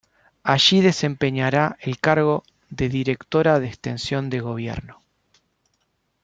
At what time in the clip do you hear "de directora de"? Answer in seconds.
2.71-3.67